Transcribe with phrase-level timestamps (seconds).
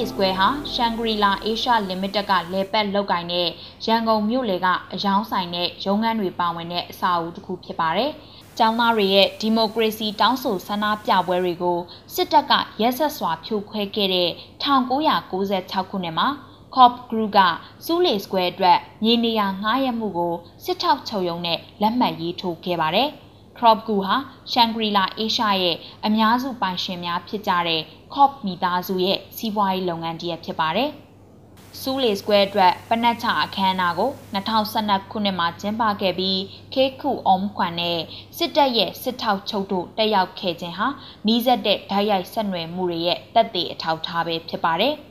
[0.00, 3.48] လီစကွဲဟာရှန်ဂရီလာအေရှာလီမိတက်ကလေပတ်လောက်ကင်တဲ့
[3.86, 8.10] ရန်ကုန်မြို့လေကအယောင်းဆိုင်တဲ့ရုံးခန်းတွေပါဝင်တဲ့အစာအုပ်တစ်ခုဖြစ်ပါတယ်။
[8.58, 11.78] ကျောင်းသားတွေရဲ့ဒီမိုကရေစီတောင်းဆိုဆန္ဒပြပွဲတွေကို
[12.14, 14.30] စစ်တပ်ကရက်ဆက်စွာဖြိုခွဲခဲ့တဲ့
[14.62, 16.28] 1996ခုနှစ်မှာ
[16.74, 17.38] Cop Group က
[17.84, 23.10] စူးလေစကွဲအတွက်မြေနေရာငှားရမှုကိုစစ်ထောက်ချုပ်ရုံနဲ့လက်မှတ်ရေးထိုးခဲ့ပါတယ်။
[23.62, 24.16] Crop Group ဟာ
[24.52, 27.80] ရှန်ဂရီလာအေရှာရဲ့အများစုပိုင်ရှင်များဖြစ်ကြတဲ့
[28.14, 30.90] Cop မိသားစုရဲ့စီးပွားရေးလုပ်ငန်းတရက်ဖြစ်ပါတယ်။
[31.80, 36.40] စူးလေစကွဲအတွက်ပနက်ချအခမ်းအနားကို2012ခုနှစ်မှာကျင်းပခဲ့ပြီး
[36.74, 38.00] ခေခုအုံးခွန်နဲ့
[38.36, 40.88] စစ်တပ်ရဲ့စစ်ထောက်ချုပ်တို့တက်ရောက်ခဲ့ခြင်းဟာ
[41.26, 44.94] နှီးစက်တဲ့ဓာတ်ရိုက်ဆက်နွယ်မှုတွေရဲ့တက်သေးအထောက်ထားပဲဖြစ်ပါတယ်။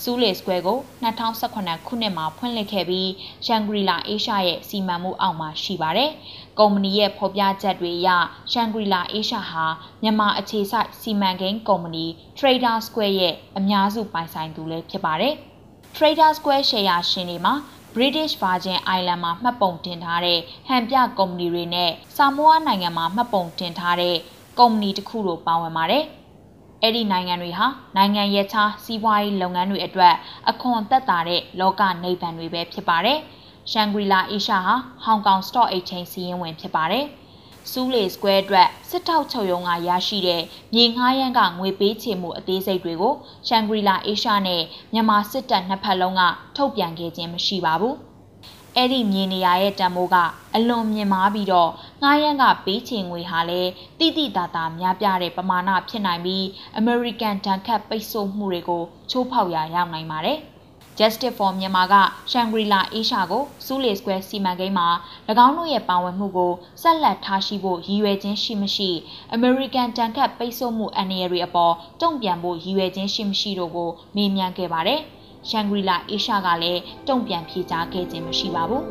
[0.00, 3.10] စူးလေစကွဲကို2018ခုနှစ်မှာဖွင့်လှစ်ခဲ့ပြီး
[3.46, 6.10] ရှန်ဂရီလာအေရှာရဲ့စီမံမှုအောက်မှာရှိပါတယ်။
[6.58, 8.08] ကုမ္ပဏီရဲ့ဖော်ပြချက်တွေအရ
[8.52, 9.64] ရှန်ဂရီလာအေရှာဟာ
[10.02, 12.06] မြန်မာအခြေစိုက်စီမံကိန်းကုမ္ပဏီ
[12.38, 15.34] Trader Square ရဲ့အများစုပိုင်ဆိုင်သူလည်းဖြစ်ပါတယ်။
[15.96, 17.54] Trader Square ရှယ်ယာရှင်တွေမှာ
[17.94, 24.16] British Virgin Island မှာမှတ်ပုံတင်ထားတဲ့ဟန်ပြကုမ္ပဏီတွေနဲ့ဆာမိုအာနိုင်ငံမှာမှတ်ပုံတင်ထားတဲ့
[24.58, 26.04] ကုမ္ပဏီတစ်ခုတို့ပါဝင်ပါတယ်။
[26.82, 30.14] အဲ့ဒီနိုင်ငံတွေဟာနိုင်ငံရဲ့ခြားစီးပွားရေးလုပ်ငန်းတွေအတွက်
[30.50, 33.18] အခွန်သက်သာတဲ့လောကနေဗန်တွေပဲဖြစ်ပါတယ်။
[33.70, 37.04] ရှန်ဂရီလာအေရှာဟာဟောင်ကောင် Stock Exchange စီးရင်ဝင်ဖြစ်ပါတယ်။
[37.70, 40.42] စူးလေစကွဲအတွက်စစ်ထောက်ချုပ်ရုံးကရရှိတဲ့
[40.74, 43.14] မြေငှားရမ်းကငွေပေးချေမှုအသေးစိတ်တွေကို
[43.48, 46.22] ရှန်ဂရီလာအေရှာနဲ့မြန်မာစစ်တပ်နှစ်ဖက်လုံးက
[46.56, 47.96] ထုတ်ပြန်ခဲ့ခြင်းမရှိပါဘူး။
[48.76, 50.16] အဲ့ဒီမြေနေရာရဲ့တန်ဖိုးက
[50.54, 51.70] အလွန်မြင့်မားပြီးတော့
[52.02, 56.44] ငှားရမ်းကပေးချေငွေဟာလည်းတိတိတသာများပြားတဲ့ပမာဏဖြစ်နိုင်ပြီး
[56.80, 60.38] American တန်ခတ်ပိတ်ဆို့မှုတွေကိုချိုးဖောက်ရာရောက်နိုင်ပါတယ်။
[60.98, 61.94] Justice for Myanmar က
[62.30, 64.88] Shangri-La Asia ကို Sule Square စီမံကိန်းမှာ၎
[65.46, 66.52] င်းတို့ရဲ့ပါဝင်မှုကို
[66.82, 68.90] ဆက်လက်ထားရှိဖို့ရည်ရွယ်ခြင်းရှိမရှိ
[69.36, 75.00] American တန်ခတ်ပိတ်ဆို့မှုအန္တရာယ်တွေအပေါ်တုံ့ပြန်ဖို့ရည်ရွယ်ခြင်းရှိမရှိတို့ကိုမေးမြန်းခဲ့ပါတယ်။
[75.48, 78.84] ရှန်ဂရီလာအေရှာကလည်းတုံ့ပြန်ဖြေကြားခဲ့ခြင်းမရှိပါဘူး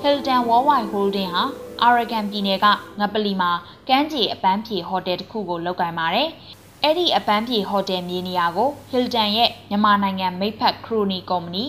[0.00, 1.44] ဟီလ်တန်ဝေါ်ဝိုင်ဟိုးဒင်းဟာ
[1.82, 2.66] အာရဂန်ပြည်နယ်က
[3.00, 3.50] ငပလီမှာ
[3.88, 6.28] ကမ်းခြေအပန်းဖြေဟိုတယ်တစ်ခုကိုလုပ်ကိုင်ပါတယ်။
[6.84, 11.64] အဲ့ဒီအပန်းဖြေဟိုတယ်မြေနေရာကိုဟီလ်တန်ရဲ့မြန်မာနိုင်ငံမိတ်ဖက်ခရိုနီကုမ္ပဏီ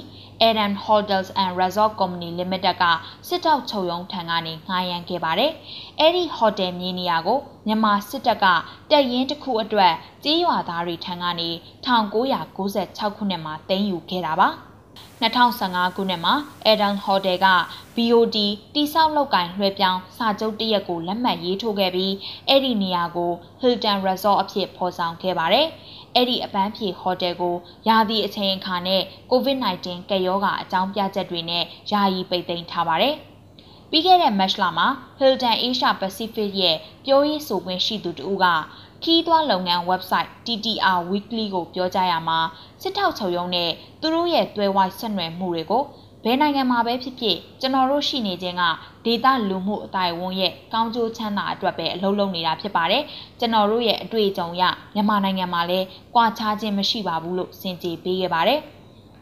[0.48, 2.84] Eden Hotels and Resort Company Limited က
[3.28, 5.52] စစ်တောက်ချုပ်ရုံးထံကနေငှားရမ်းခဲ့ပါတယ်။
[6.00, 8.46] အဲ့ဒီဟိုတယ်မြေနေရာကိုမြန်မာစစ်တပ်က
[8.92, 9.94] တပ်ရင်းတစ်ခုအတွက်
[10.24, 11.50] ကြေးရွာသားတွေထံကနေ
[11.86, 14.50] 1996ခုနှစ်မှာသိမ်းယူခဲ့တာပါ။
[15.22, 16.34] 2015ခုနှစ်မှာ
[16.72, 17.48] Eden Hotel က
[17.96, 18.38] BOD
[18.76, 22.14] တိစောက်လောက်ကင်လွှဲပြောင်းစာချုပ်တရက်ကိုလက်မှတ်ရေးထိုးခဲ့ပြီး
[22.48, 23.32] အဲ့ဒီနေရာကို
[23.62, 25.68] Hilton Resort အဖြစ်ဖော်ဆောင်ခဲ့ပါတယ်။
[26.16, 27.56] အဲ့ဒီအပန်းဖြေဟိုတယ်ကို
[27.88, 33.16] ယာသီအချိန်အခါနဲ့ COVID-19 ကပ်ရောဂါအကြောင်းပြချက်တွေနဲ့ယာယီပိတ်သိမ်းထားပါတယ်။
[33.90, 34.88] ပြီးခဲ့တဲ့မတ်လမှာ
[35.20, 38.46] Hilton Asia Pacific ရဲ့ပြောရေးဆိုခွင့်ရှိသူတူက
[39.04, 42.40] ခီးသွွားလုပ်ငန်း website TTR Weekly ကိုပြောကြားရမှာ
[42.82, 43.70] စစ်ထောက်ချုပ်ရုံးနဲ့
[44.02, 45.84] သူတို့ရဲ့တွဲဝိုင်းဆက်နွယ်မှုတွေကို
[46.24, 48.64] ဘယ်နိုင်ငံမှာပဲဖြစ်ဖြစ်ကျွန်တော်တို့ရှိနေခြင်းက
[49.06, 53.04] ဒေတာလူမှုအတိုင်းဝန်းရဲ့ကောင်းကျိုးချမ်းသာအတွက်ပဲအလုပ်လုပ်နေတာဖြစ်ပါတယ်
[53.40, 54.64] ကျွန်တော်တို့ရဲ့အတွေ့အကြုံရ
[54.94, 58.60] မြန်မာနိုင်ငံမှာလည်းကြွားချခြင်းမရှိပါဘူးလို့စင်ကြေပေးခဲ့ပါတယ်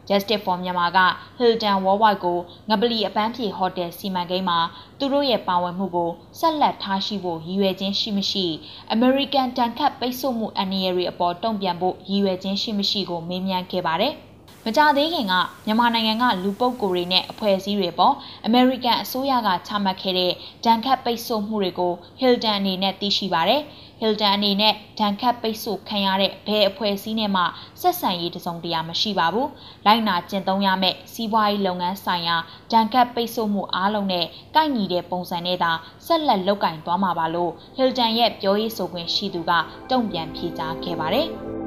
[0.08, 0.98] Justice for Myanmar က
[1.38, 4.58] Hilton Worldwide ကိုငပလီအပန်းဖြေဟိုတယ်စီမံကိန်းမှာ
[4.98, 8.46] သူတို့ရဲ့ပါဝင်မှုကိုဆက်လက်ထားရှိဖို့ရည်ရွယ်ခြင်းရှိမရှိ
[8.94, 14.14] American တန်ခတ်ပိတ်ဆို့မှုအန္တရာယ်တွေအပေါ်တုံ့ပြန်ဖို့ရည်ရွယ်ခြင်းရှိမရှိကိုမေးမြန်းခဲ့ပါတယ်။
[14.66, 15.34] မကြသေးခင်က
[15.66, 18.14] မြန်မာနိုင်ငံကလူပုဂ္ဂိုလ်တွေနဲ့အဖွဲ့အစည်းတွေပေါ်
[18.46, 20.32] အမေရိကန်အစိုးရကချမှတ်ခဲ့တဲ့
[20.64, 23.62] ဒဏ်ခတ်ပိတ်ဆို့မှုတွေကို Hilton အနေနဲ့သိရှိပါတယ်။
[24.00, 27.42] Hilton အနေနဲ့ဒဏ်ခတ်ပိတ်ဆို့ခံရတဲ့ဘယ်အဖွဲ့အစည်းနဲ့မှ
[27.80, 29.48] ဆက်ဆံရေးတစုံတရာမရှိပါဘူး။
[29.86, 32.36] လိုက်နာကျင့်သုံးရမယ့်စီးပွားရေးလုပ်ငန်းဆိုင်ရာ
[32.72, 35.72] ဒဏ်ခတ်ပိတ်ဆို့မှုအားလုံးနဲ့ကိုက်ညီတဲ့ပုံစံနဲ့သာ
[36.06, 39.52] ဆက်လက်လုပ်ကင်သွားမှာပါလို့ Hilton ရဲ့ပြောရေးဆိုခွင့်ရှိသူက
[39.90, 41.28] တုံ့ပြန်ဖြေကြားခဲ့ပါတယ်။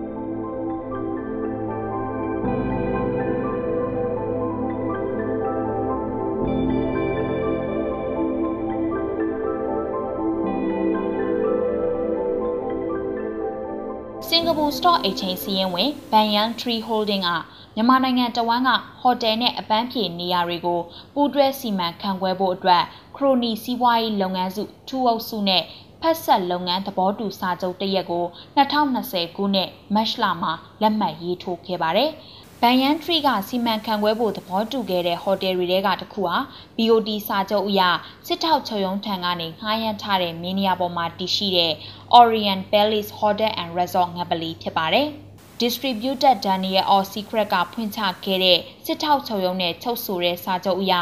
[14.65, 17.29] စင်ကာပူ Stock Exchange စီးရင်ဝင် Banyan Tree Holding က
[17.75, 18.69] မြန်မာနိုင်ငံတဝန်းက
[19.01, 20.79] ဟိုတယ်နဲ့အပန်းဖြေနေရာတွေကို
[21.13, 22.83] ပူးတွဲစီမံခန့်ခွဲဖို့အတွက်
[23.15, 25.63] ခရိုနီစီးပွားရေးလုပ်ငန်းစုထူအုပ်စုနဲ့
[26.01, 28.25] ဖက်ဆက်လုပ်ငန်းသဘောတူစာချုပ်တရက်ကို
[28.57, 30.51] 2020ခုနှစ်မတ်လမှာ
[30.81, 32.09] လက်မှတ်ရေးထိုးခဲ့ပါတယ်။
[32.67, 36.37] ဘန်ယန်ထရီကစီမံခန့်ခွဲဖို့သဘောတူခဲ့တဲ့ဟိုတယ်တွေထဲကတစ်ခုဟာ
[36.77, 37.81] BOD စာချုပ်အရ
[38.27, 41.73] စစ်ထောက်ချုပ်ရုံးထံကနေငှားရမ်းထားတဲ့မင်းနေရာပေါ်မှာတည်ရှိတဲ့
[42.19, 45.07] Orient Palace Hotel and Resort ငပလီဖြစ်ပါတယ်။
[45.61, 50.93] Distributed Daniel or Secret ကဖွင့်ချခဲ့တဲ့စစ်ထောက်ချုပ်ရုံးနဲ့ချုပ်ဆိုတဲ့စာချုပ်အရ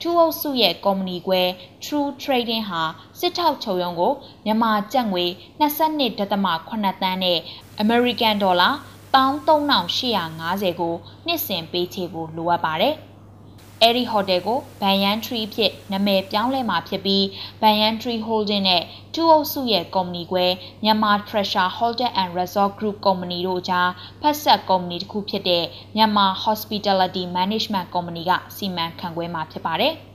[0.00, 1.42] ထူးအုပ်စုရဲ့ကုမ္ပဏီခွဲ
[1.84, 2.82] True Trading ဟာ
[3.20, 4.12] စစ်ထောက်ချုပ်ရုံးကို
[4.44, 5.24] မြန်မာကျပ်ငွေ
[5.60, 7.38] 22.8တန်းနဲ့
[7.82, 8.74] American Dollar
[9.14, 10.94] 13850ကို
[11.26, 12.96] နှစ်စဉ်ပေးချေဖို့လိုအပ်ပါတယ်။
[13.82, 17.26] အဲဒီဟိုတယ်ကိုဘန်ယန်ထရီဖြစ်နာမည်ပြောင်းလဲမှာဖြစ်ပြီး
[17.60, 18.82] ဘန်ယန်ထရီ Holding နဲ့
[19.14, 20.46] ထူးအုပ်စုရဲ့ကုမ္ပဏီခွဲ
[20.84, 23.90] မြန်မာ Treasure Hotel and Resort Group ကုမ္ပဏီတို့ကြား
[24.20, 25.64] ဖက်ဆက်ကုမ္ပဏီတစ်ခုဖြစ်တဲ့
[25.96, 29.94] မြန်မာ Hospitality Management Company ကစီမံခန့်ခွဲမှာဖြစ်ပါတယ်။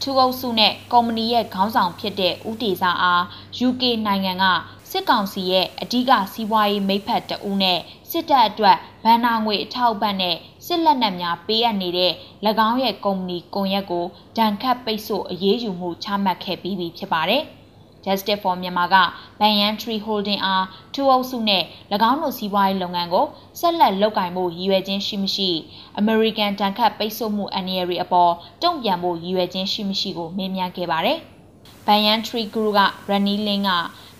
[0.00, 3.22] ထူးအုပ်စုနဲ့ကုမ္ပဏီရဲ့ခေါင်းဆောင်ဖြစ်တဲ့ဦးတေစာအား
[3.66, 4.44] UK နိုင်ငံက
[4.94, 7.78] စစ်ကောင်စီရဲ့အဓိကစီးပွားရေးမိဖက်တဦးနဲ့
[8.10, 10.36] စစ်တပ်အတွက်ဗန်နာငွေအထောက်ပံ့နဲ့
[10.66, 12.12] စစ်လက်နက်များပေးအပ်နေတဲ့၎
[12.68, 14.04] င်းရဲ့ကုမ္ပဏီကွန်ရက်ကို
[14.36, 17.42] ဒဏ်ခတ်ပိတ်ဆို့အရေးယူမှုချမှတ်ခဲ့ပြီးပြီဖြစ်ပါတယ်။
[18.04, 18.96] Justice for Myanmar က
[19.40, 21.62] Banyan Tree Holding အားထူအုပ်စုနဲ့၎
[22.10, 23.26] င်းတို့စီးပွားရေးလုပ်ငန်းကို
[23.60, 25.50] ဆက်လက်လုပ်ကိုင်ဖို့ရည်ရွယ်ခြင်းရှိမရှိ
[26.00, 31.18] American တန်ခတ်ပိတ်ဆို့မှုအန္တရာယ်တွေအပေါ်တုံ့ပြန်ဖို့ရည်ရွယ်ခြင်းရှိမရှိကိုမေးမြန်းခဲ့ပါတယ်။
[31.86, 33.70] Banyan Tree Group က Rani Lin က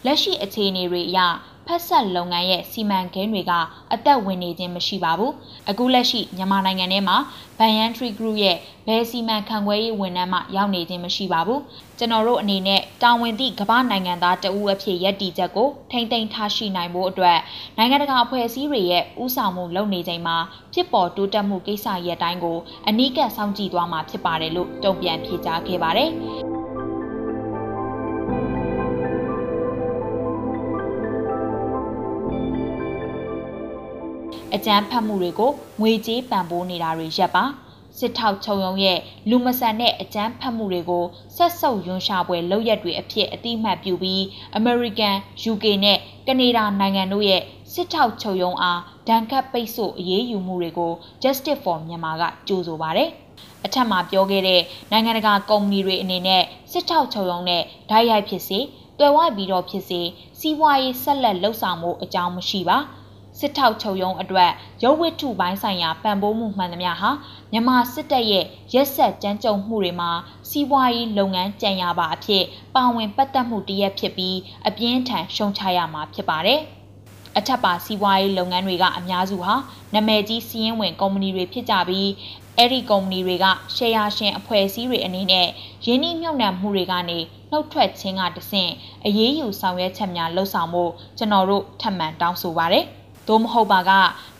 [0.06, 1.20] လက်ရှိအခြေအနေတွေအရ
[1.66, 3.52] ဖက်ဆက်လုပ်ငန်းရဲ့စီမံကိန်းတွေက
[3.92, 5.32] အသက်ဝင်နေခြင်းမရှိပါဘူး။
[5.70, 7.16] အခုလက်ရှိမြန်မာနိုင်ငံထဲမှာ
[7.58, 8.56] Banyan Tree Group ရဲ့
[8.86, 11.60] ဘယ်စီမံခန့်ခွဲရေးဝန်ထမ်းမှရောက်နေခြင်းမရှိပါဘူး။
[11.98, 17.38] ကျွန်တော်တို့အနေနဲ့တာဝန်သည့်ကမ္ဘာနိုင်ငံသားတဦးအဖြစ်ရည်တည်ချက်ကိုထိမ့်သိမ်းထားရှိနိုင်ဖို့အတွက်
[17.78, 20.36] နိုင်ငံတကာအဖွဲ့အစည်းတွေရဲ့ဥဆောင်မှုလုပ်နေချိန်မှာ
[20.74, 22.58] ဖြစ်ပေါ်တိုးတက်မှုကိစ္စရပ်တိုင်းကို
[22.88, 26.12] အနီးကပ်စောင့်ကြည့်သွားမှာဖြစ်ပါတယ်လို့တုံ့ပြန်ဖြေကြားခဲ့ပါတယ်။
[34.66, 35.50] ကြမ်းဖက်မှုတွေကို
[35.80, 37.44] ငွေကြေးပံ့ပိုးနေတာတွေရပ်ပါ
[37.98, 38.98] စစ်ထောက်ချုပ်ရုံးရဲ့
[39.30, 41.04] လူမဆန်တဲ့အကြမ်းဖက်မှုတွေကို
[41.36, 44.20] ဆက်ဆုပ်ယွန်းရှာပွဲလုပ်ရက်တွေအဖြစ်အတိအမှတ်ပြုပြီး
[44.58, 45.14] American,
[45.52, 47.42] UK နဲ့ကနေဒါနိုင်ငံတို့ရဲ့
[47.72, 50.92] စစ်ထောက်ချုပ်ရုံးအားဒဏ်ခတ်ပိတ်ဆို့အရေးယူမှုတွေကို
[51.22, 53.08] Justice for Myanmar ကကြိုးဆိုပါတယ်။
[53.64, 54.60] အထက်မှာပြောခဲ့တဲ့
[54.90, 56.42] နိုင်ငံတကာကုမ္ပဏီတွေအနေနဲ့
[56.72, 58.58] စစ်ထောက်ချုပ်ရုံးနဲ့ဓာတ်ရိုက်ဖြစ်စေ
[58.98, 60.00] တွယ်ဝပြီးတော့ဖြစ်စေ
[60.38, 62.78] စီးပွားရေးဆက်လက်လှုပ်ဆောင်မှုအကြောင်းမရှိပါ။
[63.42, 64.50] စစ်ထောက်ချုပ်ရုံးအတွက်
[64.82, 67.10] ရုပ်ဝတ္ထုပိုင်းဆိုင်ရာပံ့ပိုးမှုမှန်သမျှဟာ
[67.52, 68.44] မြန်မာစစ်တပ်ရဲ့
[68.74, 70.10] ရက်ဆက်ကြမ်းကြုတ်မှုတွေမှာ
[70.50, 72.44] စီးပွားရေးလုပ်ငန်းကြံရပါအဖြစ်
[72.74, 76.60] ပါဝင်ပတ်သက်မှုတရက်ဖြစ်ပြီးအပြင်းထန်ရှုံချရမှာဖြစ်ပါတယ်။
[77.38, 79.54] အထက်ပါစီးပွားရေးလုပ်ငန်းတွေကအများစုဟာ
[79.94, 82.10] နာမည်ကြီးစီးရင်ဝင်ကုမ္ပဏီတွေဖြစ်ကြပြီး
[82.56, 83.46] အဲ့ဒီကုမ္ပဏီတွေက
[83.76, 85.46] ရှယ်ယာရှင်အဖွဲ့အစည်းတွေအနေနဲ့
[85.86, 87.18] ရင်းနှီးမြှုပ်နှံမှုတွေကနေ
[87.50, 88.70] နှုတ်ထွက်ခြင်းကတဆင့်
[89.04, 90.84] အရေးယူဆောင်ရွက်ချက်များလှုပ်ဆောင်မှု
[91.18, 92.82] ကျွန်တော်တို့ထပ်မံတောင်းဆိုပါရစေ။
[93.28, 93.92] သို့မဟုတ်ပါက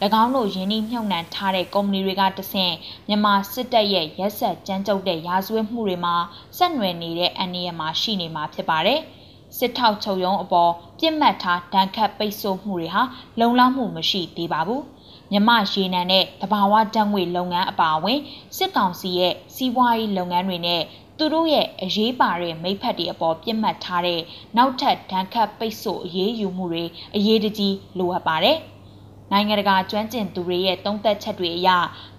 [0.23, 2.75] ၎င်းတို့ယင်းနှိမြုပ်နှံထားတဲ့ကုမ္ပဏီတွေကတဆင့်
[3.09, 6.15] မြန်မာစစ်တပ်ရဲ့ရက်ဆက်ကြမ်းကြုတ်တဲ့ရာဇဝတ်မှုတွေမှာ
[6.57, 9.01] ဆက်နွယ်နေတဲ့အန္တရာယ်မှာရှိနေမှာဖြစ်ပါတယ်။
[9.59, 13.03] စစ်ထောက်ချုပ်ရုံးအပေါ်ပြစ်မှတ်ထားဒဏ်ခတ်ပိတ်ဆို့မှုတွေဟာ
[13.41, 14.83] လုံလောက်မှုမရှိသေးပါဘူး။
[15.33, 18.19] မြမရေနံနဲ့တဘာဝဓာတ်ငွေလုပ်ငန်းအပါအဝင်
[18.57, 20.83] စစ်ကောင်စီရဲ့စီးပွားရေးလုပ်ငန်းတွေနဲ့
[21.19, 24.21] သူတို့ရဲ့အရေးပါတဲ့မိဖက်တွေအပေါ်ပြစ်မှတ်ထားတဲ့
[24.57, 26.85] နောက်ထပ်ဒဏ်ခတ်ပိတ်ဆို့အရေးယူမှုတွေ
[27.17, 28.59] အရေးတကြီးလိုအပ်ပါတယ်။
[29.33, 31.69] နိုင်ငံတကာကျွမ်းကျင်သူတွေရဲ့သုံးသပ်ချက်တွေအရ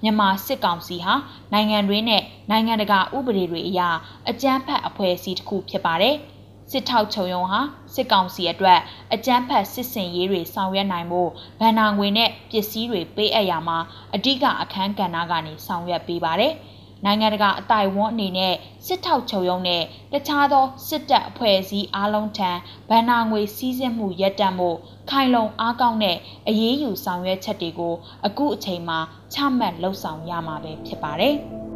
[0.04, 1.14] မြန်မာစစ်ကောင်စီဟာ
[1.54, 3.82] နိုင်ငံတွင်းနဲ့နိုင်ငံတကာဥပဒေတွေအရ
[4.30, 6.16] အကြမ်းဖက်အဖွဲ့အစည်းတစ်ခုဖြစ်ပါတယ်။
[6.72, 7.60] စစ်ထောက်ချုပ်ရုံးဟာ
[7.94, 8.80] စစ်ကောင်စီအတွက်
[9.14, 13.78] အကြမ်းဖက်စစ်စင်ရေးတွေဆောင်ရွက်နိုင်ဖို့ဗန်နာငွေနဲ့ပစ္စည်းတွေပေးအပ်ရမှာ
[14.16, 16.54] အဓိကအခန်းကဏ္ဍကနေဆောင်ရွက်ပေးပါတယ်။
[17.06, 18.54] နိုင်ငံတကာအတိုင်ဝန်းအနေနဲ့
[18.86, 22.52] စစ်ထောက်ချုပ်ရုံးနဲ့တခြားသောစစ်တပ်အဖွဲ့အစည်းအားလုံးထံ
[22.90, 24.70] ဗန်နာငွေစည်းစိမ်မှုရပ်တန့်မှု
[25.10, 26.18] ခိုင်လုံအားကောင်းတဲ့
[26.48, 27.94] အရေးယူဆောင်ရွက်ချက်တွေကို
[28.26, 29.00] အခုအချိန်မှာ
[29.34, 31.38] ချမှတ်လှုပ်ဆောင်ရမှာပဲဖြစ်ပါတယ်။